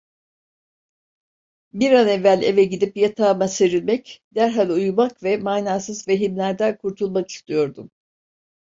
Bir 1.73 1.91
an 1.91 2.07
evvel 2.07 2.41
eve 2.43 2.63
gidip 2.63 2.97
yatağıma 2.97 3.47
serilmek, 3.47 4.23
derhal 4.35 4.69
uyumak 4.69 5.23
ve 5.23 5.37
manasız 5.37 6.07
vehimlerden 6.07 6.77
kurtulmak 6.77 7.29
istiyordum. 7.29 7.91